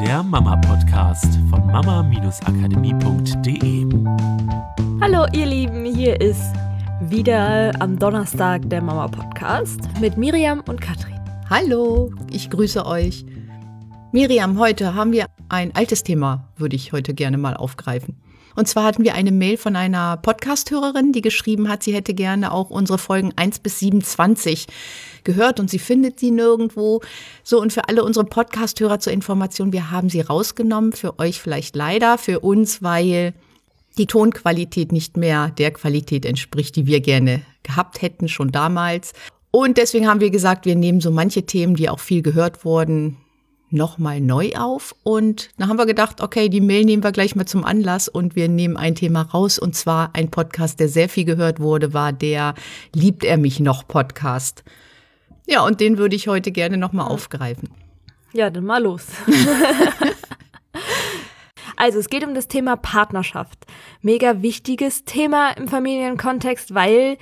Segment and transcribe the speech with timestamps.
[0.00, 3.86] der Mama-Podcast von mama-akademie.de.
[5.00, 6.52] Hallo ihr Lieben, hier ist
[7.00, 11.18] wieder am Donnerstag der Mama-Podcast mit Miriam und Katrin.
[11.48, 13.24] Hallo, ich grüße euch.
[14.12, 18.16] Miriam, heute haben wir ein altes Thema, würde ich heute gerne mal aufgreifen.
[18.56, 22.52] Und zwar hatten wir eine Mail von einer Podcast-Hörerin, die geschrieben hat, sie hätte gerne
[22.52, 24.66] auch unsere Folgen 1 bis 27
[25.24, 27.02] gehört und sie findet sie nirgendwo.
[27.44, 31.76] So, und für alle unsere Podcast-Hörer zur Information, wir haben sie rausgenommen, für euch vielleicht
[31.76, 33.34] leider, für uns, weil
[33.98, 39.12] die Tonqualität nicht mehr der Qualität entspricht, die wir gerne gehabt hätten, schon damals.
[39.50, 43.16] Und deswegen haben wir gesagt, wir nehmen so manche Themen, die auch viel gehört wurden,
[43.70, 44.94] nochmal neu auf.
[45.02, 48.36] Und da haben wir gedacht, okay, die Mail nehmen wir gleich mal zum Anlass und
[48.36, 49.58] wir nehmen ein Thema raus.
[49.58, 52.54] Und zwar ein Podcast, der sehr viel gehört wurde, war der
[52.94, 54.64] Liebt er mich noch Podcast.
[55.46, 57.70] Ja, und den würde ich heute gerne nochmal aufgreifen.
[58.32, 59.06] Ja, dann mal los.
[61.76, 63.66] Also es geht um das Thema Partnerschaft.
[64.00, 67.18] Mega wichtiges Thema im Familienkontext, weil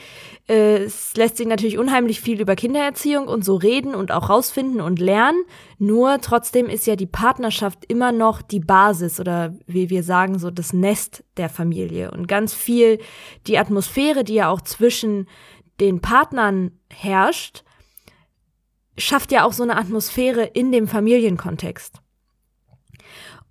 [0.48, 4.80] äh, es lässt sich natürlich unheimlich viel über Kindererziehung und so reden und auch rausfinden
[4.80, 5.42] und lernen.
[5.78, 10.50] Nur trotzdem ist ja die Partnerschaft immer noch die Basis oder wie wir sagen so
[10.50, 13.00] das Nest der Familie und ganz viel
[13.46, 15.28] die Atmosphäre, die ja auch zwischen
[15.80, 17.64] den Partnern herrscht,
[18.96, 22.00] schafft ja auch so eine Atmosphäre in dem Familienkontext.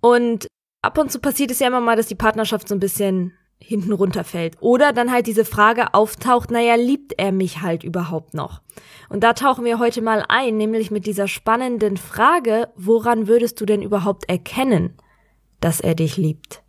[0.00, 0.48] Und
[0.84, 3.92] ab und zu passiert es ja immer mal, dass die Partnerschaft so ein bisschen hinten
[3.92, 4.56] runterfällt.
[4.60, 8.60] Oder dann halt diese Frage auftaucht, naja, liebt er mich halt überhaupt noch?
[9.08, 13.66] Und da tauchen wir heute mal ein, nämlich mit dieser spannenden Frage, woran würdest du
[13.66, 14.94] denn überhaupt erkennen,
[15.60, 16.62] dass er dich liebt?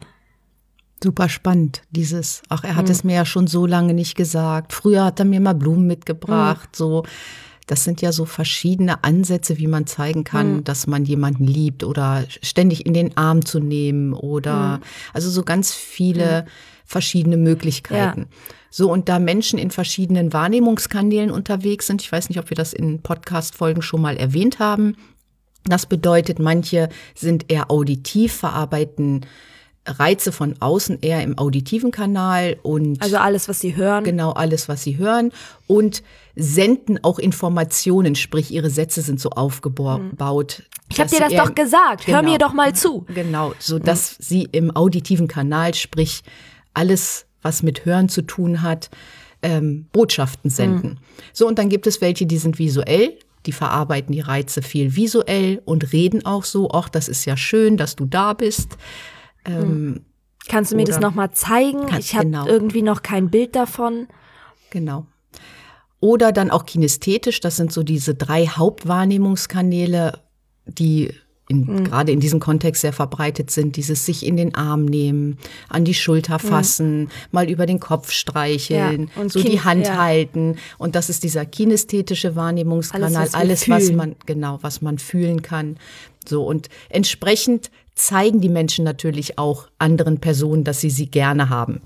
[1.04, 2.92] Super spannend, dieses, ach, er hat hm.
[2.92, 4.72] es mir ja schon so lange nicht gesagt.
[4.72, 6.74] Früher hat er mir mal Blumen mitgebracht, hm.
[6.74, 7.04] so.
[7.68, 10.64] Das sind ja so verschiedene Ansätze, wie man zeigen kann, mhm.
[10.64, 14.84] dass man jemanden liebt oder ständig in den Arm zu nehmen oder mhm.
[15.14, 16.50] also so ganz viele mhm.
[16.86, 18.22] verschiedene Möglichkeiten.
[18.22, 18.38] Ja.
[18.70, 22.74] So, und da Menschen in verschiedenen Wahrnehmungskanälen unterwegs sind, ich weiß nicht, ob wir das
[22.74, 24.98] in Podcast-Folgen schon mal erwähnt haben.
[25.64, 29.26] Das bedeutet, manche sind eher auditiv, verarbeiten
[29.86, 34.04] Reize von außen eher im auditiven Kanal und also alles, was sie hören.
[34.04, 35.32] Genau, alles, was sie hören
[35.68, 36.02] und
[36.36, 40.04] senden auch Informationen, sprich ihre Sätze sind so aufgebaut.
[40.10, 40.66] Mhm.
[40.90, 42.06] Ich habe dir das doch gesagt.
[42.06, 43.06] Genau, Hör mir doch mal zu.
[43.14, 44.24] Genau, so dass mhm.
[44.24, 46.24] sie im auditiven Kanal, sprich
[46.74, 48.90] alles, was mit Hören zu tun hat,
[49.42, 50.92] ähm, Botschaften senden.
[50.92, 50.98] Mhm.
[51.32, 53.18] So und dann gibt es welche, die sind visuell.
[53.46, 57.78] Die verarbeiten die Reize viel visuell und reden auch so, ach, das ist ja schön,
[57.78, 58.76] dass du da bist.
[59.46, 60.06] Ähm, hm.
[60.48, 61.88] Kannst du mir das nochmal zeigen?
[61.98, 62.46] ich habe genau.
[62.46, 64.08] irgendwie noch kein Bild davon.
[64.70, 65.08] Genau.
[66.00, 70.20] Oder dann auch kinästhetisch, das sind so diese drei Hauptwahrnehmungskanäle,
[70.68, 71.14] die
[71.48, 71.84] in, mhm.
[71.84, 75.38] gerade in diesem Kontext sehr verbreitet sind, dieses sich in den Arm nehmen,
[75.70, 76.50] an die Schulter hm.
[76.50, 77.10] fassen, mhm.
[77.32, 79.98] mal über den Kopf streicheln, ja, und so kind, die Hand ja.
[79.98, 80.58] halten.
[80.78, 85.44] Und das ist dieser kinästhetische Wahrnehmungskanal, alles, was, alles, was man, genau, was man fühlen
[85.44, 85.78] kann.
[86.28, 91.82] So, und entsprechend zeigen die Menschen natürlich auch anderen Personen, dass sie sie gerne haben.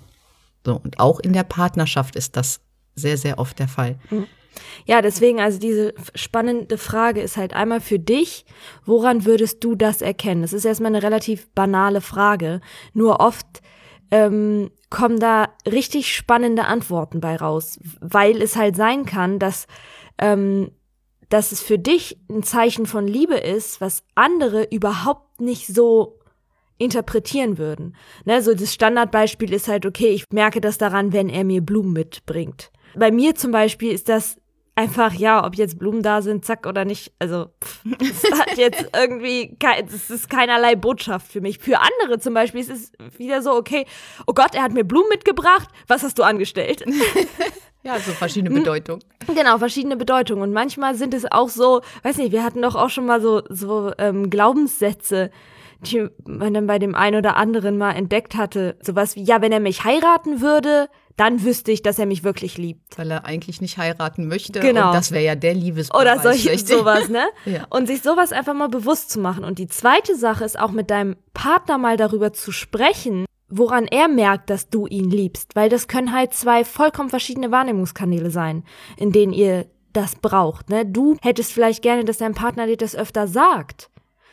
[0.65, 2.61] So, und auch in der Partnerschaft ist das
[2.95, 3.97] sehr, sehr oft der Fall.
[4.09, 4.27] Mhm.
[4.85, 8.45] Ja, deswegen, also diese spannende Frage ist halt einmal für dich,
[8.83, 10.41] woran würdest du das erkennen?
[10.41, 12.59] Das ist erstmal eine relativ banale Frage.
[12.93, 13.61] Nur oft
[14.11, 19.67] ähm, kommen da richtig spannende Antworten bei raus, weil es halt sein kann, dass
[20.17, 20.71] ähm,
[21.29, 26.19] dass es für dich ein Zeichen von Liebe ist, was andere überhaupt nicht so
[26.77, 27.95] interpretieren würden.
[28.25, 31.93] Ne, so das Standardbeispiel ist halt, okay, ich merke das daran, wenn er mir Blumen
[31.93, 32.71] mitbringt.
[32.95, 34.37] Bei mir zum Beispiel ist das
[34.79, 37.11] einfach, ja, ob jetzt Blumen da sind, zack oder nicht.
[37.19, 37.47] Also,
[37.99, 39.57] es hat jetzt irgendwie,
[39.91, 41.59] es ist keinerlei Botschaft für mich.
[41.59, 43.85] Für andere zum Beispiel ist es wieder so, okay,
[44.25, 46.85] oh Gott, er hat mir Blumen mitgebracht, was hast du angestellt?
[47.89, 49.03] Ja, so verschiedene Bedeutungen.
[49.35, 50.41] Genau, verschiedene Bedeutungen.
[50.41, 53.43] Und manchmal sind es auch so, weiß nicht, wir hatten doch auch schon mal so,
[53.49, 55.29] so ähm, Glaubenssätze,
[55.81, 58.77] die man dann bei dem einen oder anderen mal entdeckt hatte.
[58.81, 62.57] Sowas wie, ja, wenn er mich heiraten würde, dann wüsste ich, dass er mich wirklich
[62.57, 62.97] liebt.
[62.97, 64.61] Weil er eigentlich nicht heiraten möchte.
[64.61, 64.87] Genau.
[64.87, 66.01] Und das wäre ja der Liebesbeweis.
[66.01, 67.25] Oder solche, sowas, ne?
[67.45, 67.67] ja.
[67.69, 69.43] Und sich sowas einfach mal bewusst zu machen.
[69.43, 74.07] Und die zweite Sache ist auch mit deinem Partner mal darüber zu sprechen, woran er
[74.07, 78.63] merkt, dass du ihn liebst, weil das können halt zwei vollkommen verschiedene Wahrnehmungskanäle sein,
[78.97, 80.69] in denen ihr das braucht.
[80.69, 80.85] Ne?
[80.85, 83.89] Du hättest vielleicht gerne, dass dein Partner dir das öfter sagt.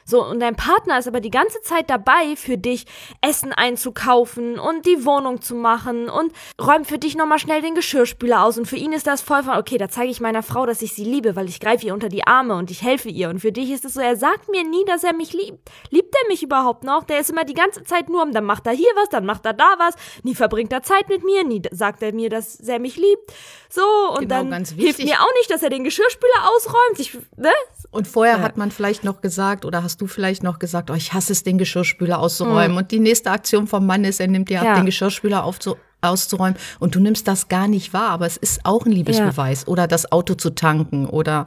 [0.06, 2.86] So, und dein Partner ist aber die ganze Zeit dabei, für dich
[3.20, 8.44] Essen einzukaufen und die Wohnung zu machen und räumt für dich nochmal schnell den Geschirrspüler
[8.44, 8.56] aus.
[8.56, 10.94] Und für ihn ist das voll von, okay, da zeige ich meiner Frau, dass ich
[10.94, 13.28] sie liebe, weil ich greife ihr unter die Arme und ich helfe ihr.
[13.28, 15.68] Und für dich ist es so, er sagt mir nie, dass er mich liebt.
[15.90, 17.04] Liebt er mich überhaupt noch?
[17.04, 19.54] Der ist immer die ganze Zeit nur, dann macht er hier was, dann macht er
[19.54, 22.96] da was, nie verbringt er Zeit mit mir, nie sagt er mir, dass er mich
[22.96, 23.32] liebt.
[23.68, 23.82] So,
[24.12, 26.98] und Genau, dann hilft mir auch nicht, dass er den Geschirrspüler ausräumt.
[27.00, 27.50] Ich, ne?
[27.90, 28.42] Und vorher Ja.
[28.42, 31.42] hat man vielleicht noch gesagt oder hast du vielleicht noch gesagt, oh, ich hasse es,
[31.42, 32.76] den Geschirrspüler auszuräumen.
[32.76, 34.66] Und die nächste Aktion vom Mann ist, er nimmt dir ab.
[34.66, 34.74] Ja.
[34.76, 36.56] den Geschirrspüler aufzu auszuräumen.
[36.78, 39.66] Und du nimmst das gar nicht wahr, aber es ist auch ein Liebesbeweis.
[39.66, 41.44] Oder das Auto zu tanken oder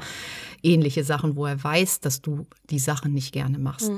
[0.64, 3.92] ähnliche Sachen, wo er weiß, dass du die Sachen nicht gerne machst.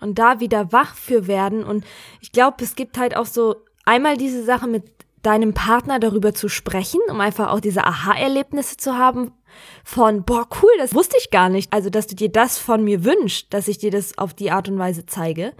[0.00, 1.64] und da wieder wach für werden.
[1.64, 1.84] Und
[2.20, 4.84] ich glaube, es gibt halt auch so einmal diese Sache mit
[5.24, 9.32] deinem Partner darüber zu sprechen, um einfach auch diese Aha-Erlebnisse zu haben
[9.84, 11.72] von, boah, cool, das wusste ich gar nicht.
[11.72, 14.68] Also, dass du dir das von mir wünschst, dass ich dir das auf die Art
[14.68, 15.52] und Weise zeige.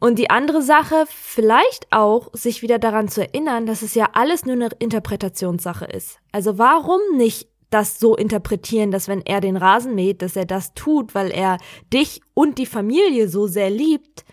[0.00, 4.44] Und die andere Sache, vielleicht auch, sich wieder daran zu erinnern, dass es ja alles
[4.44, 6.18] nur eine Interpretationssache ist.
[6.30, 10.72] Also warum nicht das so interpretieren, dass wenn er den Rasen mäht, dass er das
[10.74, 11.58] tut, weil er
[11.92, 14.24] dich und die Familie so sehr liebt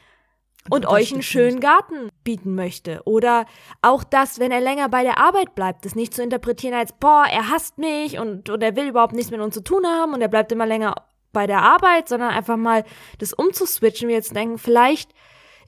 [0.70, 3.02] und, euch einen schönen Garten bieten möchte.
[3.06, 3.46] Oder
[3.82, 7.26] auch das, wenn er länger bei der Arbeit bleibt, das nicht zu interpretieren als, boah,
[7.32, 10.22] er hasst mich und, und er will überhaupt nichts mit uns zu tun haben und
[10.22, 10.96] er bleibt immer länger
[11.34, 12.84] bei der Arbeit, sondern einfach mal
[13.20, 15.12] das umzuswitchen, wir jetzt denken, vielleicht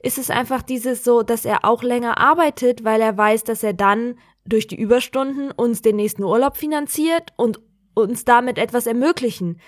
[0.02, 3.74] ist es einfach dieses so, dass er auch länger arbeitet, weil er weiß, dass er
[3.74, 7.60] dann durch die Überstunden uns den nächsten Urlaub finanziert und
[7.94, 9.60] uns damit etwas ermöglichen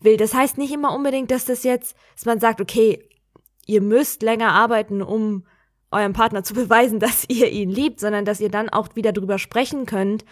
[0.00, 0.16] will.
[0.16, 3.08] Das heißt nicht immer unbedingt, dass das jetzt, dass man sagt, okay,
[3.66, 5.44] ihr müsst länger arbeiten, um
[5.90, 9.38] eurem Partner zu beweisen, dass ihr ihn liebt, sondern dass ihr dann auch wieder drüber
[9.38, 10.24] sprechen könnt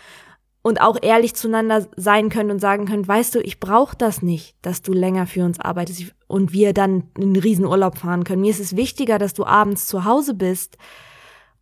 [0.62, 4.56] und auch ehrlich zueinander sein könnt und sagen könnt, weißt du, ich brauche das nicht,
[4.62, 8.42] dass du länger für uns arbeitest und wir dann einen riesen Urlaub fahren können.
[8.42, 10.78] Mir ist es wichtiger, dass du abends zu Hause bist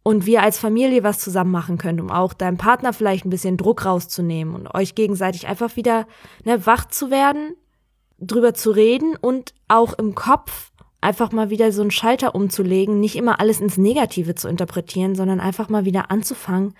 [0.02, 3.56] und wir als Familie was zusammen machen können, um auch deinem Partner vielleicht ein bisschen
[3.56, 6.06] Druck rauszunehmen und euch gegenseitig einfach wieder
[6.44, 7.54] ne, wach zu werden,
[8.18, 10.69] drüber zu reden und auch im Kopf
[11.00, 15.40] einfach mal wieder so einen Schalter umzulegen, nicht immer alles ins Negative zu interpretieren, sondern
[15.40, 16.74] einfach mal wieder anzufangen,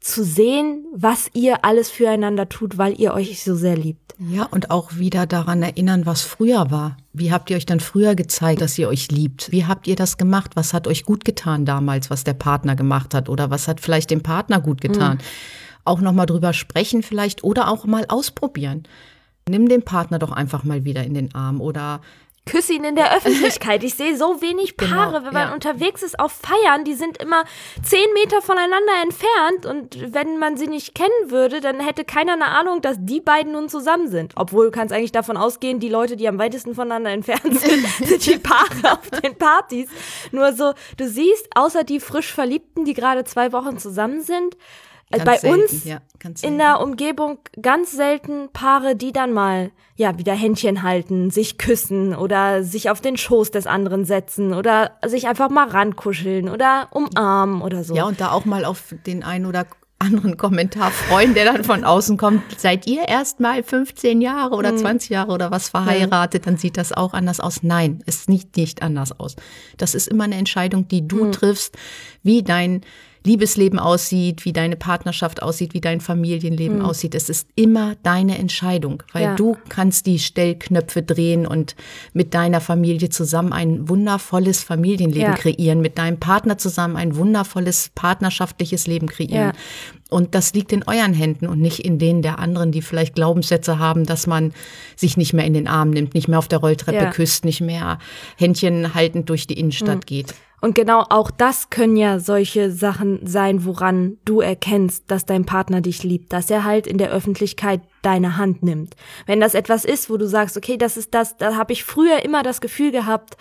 [0.00, 4.14] zu sehen, was ihr alles füreinander tut, weil ihr euch so sehr liebt.
[4.18, 6.96] Ja, und auch wieder daran erinnern, was früher war.
[7.12, 9.50] Wie habt ihr euch dann früher gezeigt, dass ihr euch liebt?
[9.52, 10.52] Wie habt ihr das gemacht?
[10.54, 13.28] Was hat euch gut getan damals, was der Partner gemacht hat?
[13.28, 15.18] Oder was hat vielleicht dem Partner gut getan?
[15.84, 18.84] Auch nochmal drüber sprechen vielleicht oder auch mal ausprobieren.
[19.48, 22.00] Nimm den Partner doch einfach mal wieder in den Arm oder
[22.48, 23.84] Küsse ihn in der Öffentlichkeit.
[23.84, 25.54] Ich sehe so wenig Paare, Genau, wenn man ja.
[25.54, 27.44] unterwegs ist auf Feiern, die sind immer
[27.82, 32.46] zehn Meter voneinander entfernt und wenn man sie nicht kennen würde, dann hätte keiner eine
[32.46, 34.32] Ahnung, dass die beiden nun zusammen sind.
[34.36, 38.26] Obwohl du kannst eigentlich davon ausgehen, die Leute, die am weitesten voneinander entfernt sind, sind
[38.26, 39.88] die Paare auf den Partys.
[40.32, 44.56] Nur so, du siehst, außer die frisch Verliebten, die gerade zwei Wochen zusammen sind,
[45.10, 46.00] Ganz bei selten, uns ja,
[46.42, 52.14] in der Umgebung ganz selten Paare, die dann mal ja wieder Händchen halten, sich küssen
[52.14, 57.62] oder sich auf den Schoß des anderen setzen oder sich einfach mal rankuscheln oder umarmen
[57.62, 57.94] oder so.
[57.94, 59.66] Ja, und da auch mal auf den einen oder
[59.98, 62.42] anderen Kommentar freuen, der dann von außen kommt.
[62.58, 66.92] Seid ihr erst mal 15 Jahre oder 20 Jahre oder was verheiratet, dann sieht das
[66.92, 67.62] auch anders aus.
[67.62, 69.34] Nein, es sieht nicht anders aus.
[69.76, 71.76] Das ist immer eine Entscheidung, die du triffst,
[72.22, 72.82] wie dein
[73.24, 77.14] Liebesleben aussieht, wie deine Partnerschaft aussieht, wie dein Familienleben aussieht.
[77.14, 79.34] Es ist immer deine Entscheidung, weil Ja.
[79.34, 81.74] du kannst die Stellknöpfe drehen und
[82.12, 85.34] mit deiner Familie zusammen ein wundervolles Familienleben Ja.
[85.34, 89.48] kreieren, mit deinem Partner zusammen ein wundervolles partnerschaftliches Leben kreieren.
[89.48, 89.52] Ja.
[90.10, 93.78] Und das liegt in euren Händen und nicht in denen der anderen, die vielleicht Glaubenssätze
[93.78, 94.54] haben, dass man
[94.96, 97.98] sich nicht mehr in den Arm nimmt, nicht mehr auf der Rolltreppe küsst, nicht mehr
[98.36, 100.34] Händchen haltend durch die Innenstadt geht.
[100.60, 105.80] Und genau auch das können ja solche Sachen sein, woran du erkennst, dass dein Partner
[105.80, 108.96] dich liebt, dass er halt in der Öffentlichkeit deine Hand nimmt.
[109.26, 112.24] Wenn das etwas ist, wo du sagst, okay, das ist das, da habe ich früher
[112.24, 113.36] immer das Gefühl gehabt,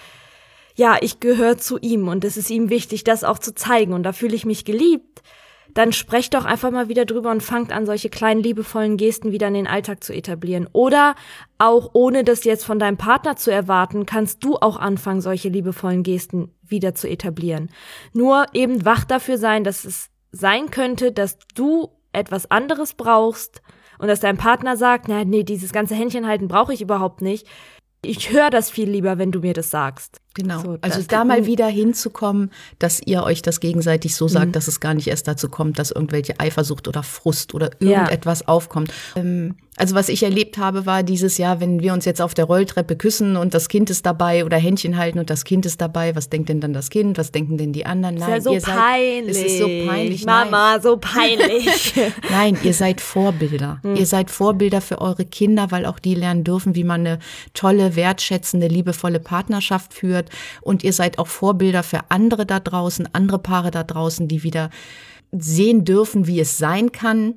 [0.75, 4.03] ja, ich gehöre zu ihm und es ist ihm wichtig, das auch zu zeigen und
[4.03, 5.23] da fühle ich mich geliebt,
[5.77, 9.47] dann sprecht doch einfach mal wieder drüber und fangt an, solche kleinen liebevollen Gesten wieder
[9.47, 10.67] in den Alltag zu etablieren.
[10.73, 11.13] Oder
[11.59, 16.01] auch ohne das jetzt von deinem Partner zu erwarten, kannst du auch anfangen, solche liebevollen
[16.01, 17.69] Gesten wieder zu etablieren.
[18.11, 23.61] Nur eben wach dafür sein, dass es sein könnte, dass du etwas anderes brauchst
[23.99, 27.47] und dass dein Partner sagt, na, nee, dieses ganze Händchen halten brauche ich überhaupt nicht.
[28.07, 30.19] Ich höre das viel lieber, wenn du mir das sagst.
[30.33, 30.59] Genau.
[30.61, 34.29] So, also da mal wieder hinzukommen, dass ihr euch das gegenseitig so Mhm.
[34.29, 37.89] sagt, dass es gar nicht erst dazu kommt, dass irgendwelche Eifersucht oder Frust oder Ja.
[38.01, 38.93] irgendetwas aufkommt.
[39.15, 42.45] Ähm, Also was ich erlebt habe, war dieses Jahr, wenn wir uns jetzt auf der
[42.45, 46.15] Rolltreppe küssen und das Kind ist dabei oder Händchen halten und das Kind ist dabei,
[46.15, 47.19] was denkt denn dann das Kind?
[47.19, 48.15] Was denken denn die anderen?
[48.15, 49.35] Nein, ist ja so ihr peinlich.
[49.35, 50.25] Seid, es ist so peinlich.
[50.25, 50.81] Mama, Nein.
[50.81, 51.93] so peinlich.
[52.31, 53.79] Nein, ihr seid Vorbilder.
[53.83, 53.95] Hm.
[53.95, 57.19] Ihr seid Vorbilder für eure Kinder, weil auch die lernen dürfen, wie man eine
[57.53, 60.31] tolle, wertschätzende, liebevolle Partnerschaft führt.
[60.61, 64.71] Und ihr seid auch Vorbilder für andere da draußen, andere Paare da draußen, die wieder
[65.31, 67.35] sehen dürfen, wie es sein kann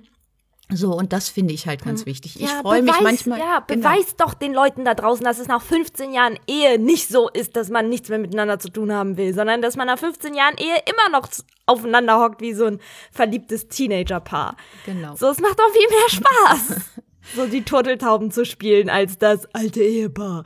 [0.73, 2.37] so, und das finde ich halt ganz wichtig.
[2.37, 3.39] Ich ja, freue mich manchmal.
[3.39, 3.89] Ja, genau.
[3.89, 7.57] beweis doch den Leuten da draußen, dass es nach 15 Jahren Ehe nicht so ist,
[7.57, 10.57] dass man nichts mehr miteinander zu tun haben will, sondern dass man nach 15 Jahren
[10.59, 11.29] Ehe immer noch
[11.67, 12.79] aufeinander hockt wie so ein
[13.12, 14.57] verliebtes Teenagerpaar.
[14.87, 15.15] Genau.
[15.17, 16.81] So, es macht doch viel mehr Spaß,
[17.37, 20.45] so die Turteltauben zu spielen, als das alte Ehepaar.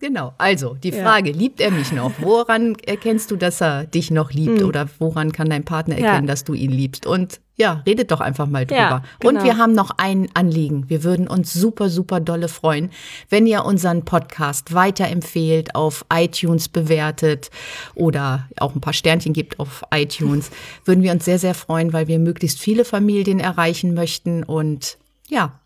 [0.00, 0.34] Genau.
[0.38, 1.36] Also, die Frage, ja.
[1.36, 2.12] liebt er mich noch?
[2.20, 4.60] Woran erkennst du, dass er dich noch liebt?
[4.60, 4.68] Hm.
[4.68, 6.32] Oder woran kann dein Partner erkennen, ja.
[6.32, 7.06] dass du ihn liebst?
[7.06, 8.80] Und ja, redet doch einfach mal drüber.
[8.80, 9.40] Ja, genau.
[9.40, 10.88] Und wir haben noch ein Anliegen.
[10.88, 12.90] Wir würden uns super, super dolle freuen,
[13.28, 17.50] wenn ihr unseren Podcast weiterempfehlt, auf iTunes bewertet
[17.94, 20.50] oder auch ein paar Sternchen gibt auf iTunes.
[20.84, 24.44] würden wir uns sehr, sehr freuen, weil wir möglichst viele Familien erreichen möchten.
[24.44, 24.96] Und
[25.28, 25.58] ja,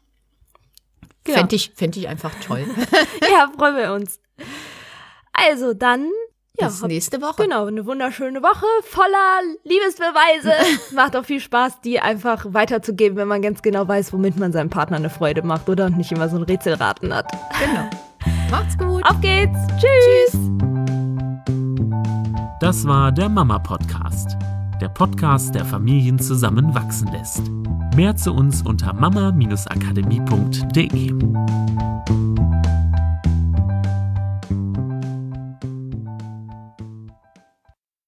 [1.25, 1.39] Genau.
[1.39, 2.65] Fände ich, fänd ich einfach toll.
[3.31, 4.19] ja, freuen wir uns.
[5.33, 6.11] Also dann.
[6.61, 7.45] Ja, Bis nächste Woche.
[7.45, 10.53] Genau, eine wunderschöne Woche voller Liebesbeweise.
[10.95, 14.69] macht auch viel Spaß, die einfach weiterzugeben, wenn man ganz genau weiß, womit man seinem
[14.69, 17.33] Partner eine Freude macht oder nicht immer so ein Rätselraten hat.
[17.59, 17.89] Genau.
[18.51, 19.03] Macht's gut.
[19.09, 19.59] Auf geht's.
[19.79, 20.33] Tschüss.
[20.33, 20.51] Tschüss.
[22.61, 24.37] Das war der Mama Podcast.
[24.81, 27.41] Der Podcast, der Familien zusammenwachsen lässt.
[27.97, 31.13] Mehr zu uns unter mama-akademie.de.